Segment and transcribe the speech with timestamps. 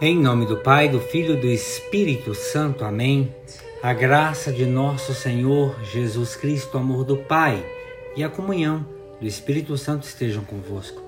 [0.00, 2.84] Em nome do Pai, do Filho e do Espírito Santo.
[2.84, 3.34] Amém.
[3.82, 7.66] A graça de nosso Senhor Jesus Cristo, o amor do Pai
[8.14, 8.86] e a comunhão
[9.20, 11.02] do Espírito Santo estejam convosco.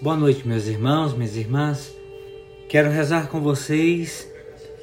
[0.00, 1.92] Boa noite, meus irmãos, minhas irmãs.
[2.68, 4.30] Quero rezar com vocês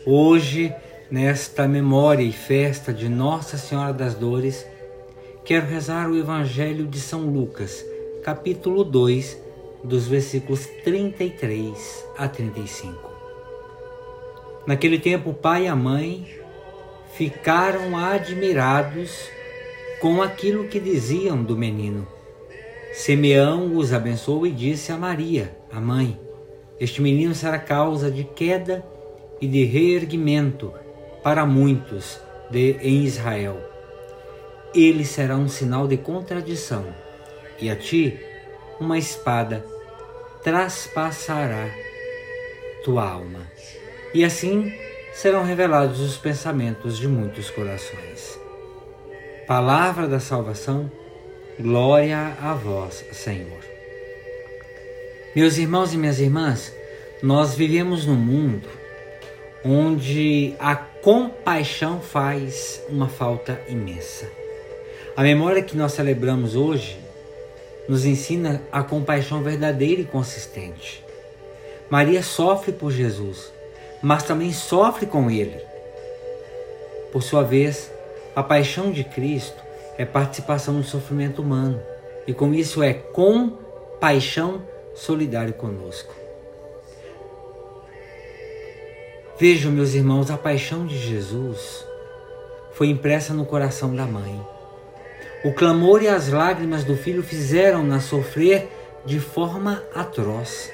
[0.05, 0.75] hoje,
[1.09, 4.67] nesta memória e festa de Nossa Senhora das Dores.
[5.45, 7.85] Quero rezar o Evangelho de São Lucas,
[8.21, 9.37] capítulo 2,
[9.81, 13.14] dos versículos 33 a 35.
[14.65, 16.27] Naquele tempo, o pai e a mãe
[17.13, 19.29] ficaram admirados
[20.01, 22.07] com aquilo que diziam do menino.
[22.91, 26.19] Simeão os abençoou e disse a Maria, a mãe:
[26.79, 28.83] Este menino será causa de queda
[29.39, 30.73] e de reerguimento
[31.21, 32.19] para muitos
[32.49, 33.59] de, em Israel.
[34.73, 36.85] Ele será um sinal de contradição,
[37.61, 38.19] e a ti
[38.79, 39.63] uma espada
[40.43, 41.69] traspassará
[42.83, 43.41] tua alma
[44.15, 44.73] e assim
[45.13, 48.39] serão revelados os pensamentos de muitos corações.
[49.45, 50.89] Palavra da salvação,
[51.59, 53.59] glória a vós, Senhor.
[55.35, 56.73] Meus irmãos e minhas irmãs,
[57.21, 58.69] nós vivemos num mundo
[59.65, 64.29] onde a compaixão faz uma falta imensa.
[65.17, 66.97] A memória que nós celebramos hoje
[67.89, 71.03] nos ensina a compaixão verdadeira e consistente.
[71.89, 73.53] Maria sofre por Jesus,
[74.01, 75.59] mas também sofre com ele.
[77.11, 77.91] Por sua vez,
[78.35, 79.63] a paixão de Cristo
[79.97, 81.81] é participação no sofrimento humano
[82.27, 84.61] e com isso é compaixão
[84.93, 86.13] solidária conosco.
[89.37, 91.85] Vejam, meus irmãos, a paixão de Jesus
[92.71, 94.39] foi impressa no coração da mãe.
[95.43, 98.69] O clamor e as lágrimas do filho fizeram-na sofrer
[99.05, 100.71] de forma atroz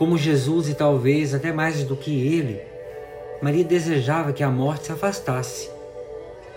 [0.00, 2.58] como Jesus e talvez até mais do que ele,
[3.42, 5.70] Maria desejava que a morte se afastasse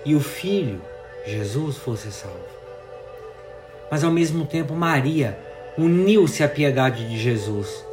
[0.06, 0.81] e o filho,
[1.26, 2.38] Jesus, fosse salvo.
[3.92, 5.38] Mas ao mesmo tempo, Maria
[5.78, 7.84] uniu-se à piedade de Jesus,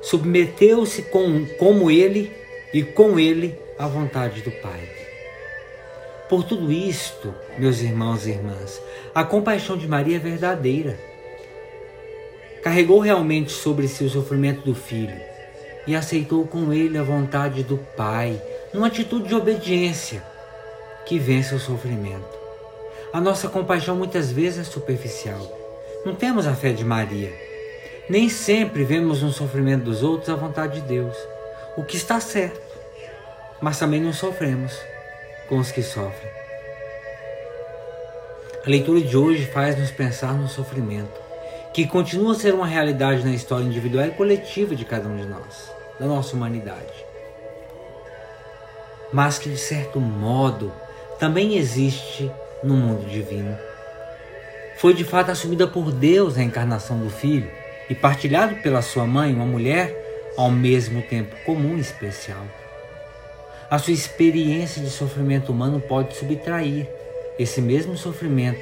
[0.00, 2.32] submeteu-se com, como ele
[2.72, 4.88] e com ele à vontade do Pai.
[6.28, 8.80] Por tudo isto, meus irmãos e irmãs,
[9.12, 11.09] a compaixão de Maria é verdadeira
[12.62, 15.18] carregou realmente sobre si o sofrimento do filho
[15.86, 18.40] e aceitou com ele a vontade do Pai,
[18.72, 20.22] numa atitude de obediência
[21.06, 22.38] que vence o sofrimento.
[23.12, 25.40] A nossa compaixão muitas vezes é superficial.
[26.04, 27.32] Não temos a fé de Maria.
[28.08, 31.16] Nem sempre vemos no sofrimento dos outros a vontade de Deus,
[31.76, 32.60] o que está certo.
[33.60, 34.72] Mas também não sofremos
[35.48, 36.30] com os que sofrem.
[38.64, 41.19] A leitura de hoje faz-nos pensar no sofrimento
[41.72, 45.26] que continua a ser uma realidade na história individual e coletiva de cada um de
[45.26, 46.92] nós, da nossa humanidade.
[49.12, 50.72] Mas que, de certo modo,
[51.18, 52.30] também existe
[52.62, 53.56] no mundo divino.
[54.76, 57.50] Foi de fato assumida por Deus a encarnação do Filho
[57.88, 62.44] e partilhado pela sua mãe, uma mulher ao mesmo tempo comum e especial.
[63.70, 66.88] A sua experiência de sofrimento humano pode subtrair
[67.38, 68.60] esse mesmo sofrimento,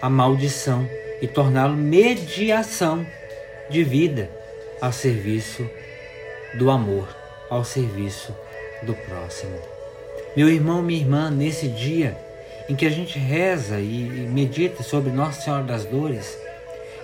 [0.00, 0.88] a maldição
[1.20, 3.06] e torná-lo mediação
[3.70, 4.30] de vida
[4.80, 5.68] a serviço
[6.54, 7.08] do amor,
[7.50, 8.34] ao serviço
[8.82, 9.58] do próximo.
[10.36, 12.16] Meu irmão, minha irmã, nesse dia
[12.68, 16.38] em que a gente reza e medita sobre Nossa Senhora das Dores,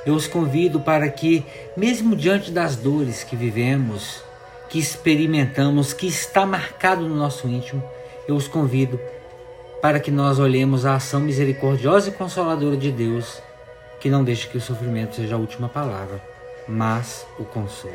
[0.05, 1.45] eu os convido para que,
[1.77, 4.23] mesmo diante das dores que vivemos,
[4.69, 7.83] que experimentamos, que está marcado no nosso íntimo,
[8.27, 9.01] eu os convido
[9.81, 13.41] para que nós olhemos a ação misericordiosa e consoladora de Deus
[14.03, 16.21] que não deixe que o sofrimento seja a última palavra,
[16.67, 17.95] mas o consolo.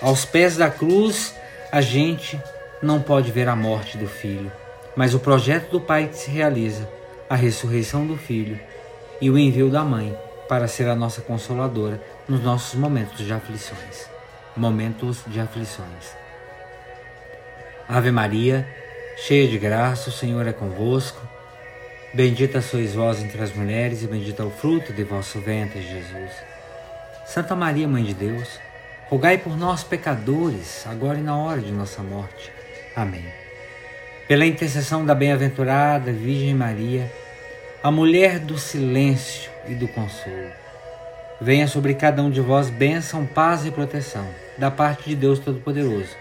[0.00, 1.34] Aos pés da cruz,
[1.70, 2.40] a gente
[2.82, 4.50] não pode ver a morte do filho,
[4.96, 6.88] mas o projeto do Pai que se realiza,
[7.28, 8.58] a ressurreição do filho
[9.20, 10.18] e o envio da mãe
[10.48, 14.08] para ser a nossa consoladora nos nossos momentos de aflições.
[14.56, 16.16] Momentos de aflições.
[17.86, 18.66] Ave Maria,
[19.18, 21.20] cheia de graça, o Senhor é convosco.
[22.14, 26.30] Bendita sois vós entre as mulheres, e bendito é o fruto de vosso ventre, Jesus.
[27.26, 28.60] Santa Maria, Mãe de Deus,
[29.08, 32.52] rogai por nós, pecadores, agora e na hora de nossa morte.
[32.94, 33.24] Amém.
[34.28, 37.12] Pela intercessão da bem-aventurada Virgem Maria,
[37.82, 40.52] a mulher do silêncio e do consolo,
[41.40, 46.14] venha sobre cada um de vós bênção, paz e proteção, da parte de Deus Todo-Poderoso.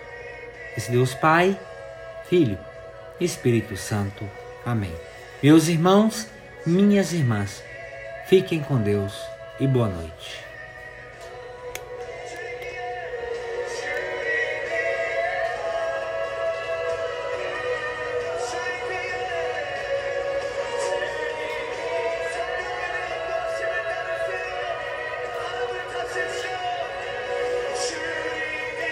[0.76, 1.56] Esse Deus Pai,
[2.28, 2.58] Filho
[3.20, 4.28] e Espírito Santo.
[4.66, 5.13] Amém.
[5.44, 6.26] Meus irmãos,
[6.66, 7.62] minhas irmãs,
[8.28, 9.12] fiquem com Deus
[9.60, 10.53] e boa noite.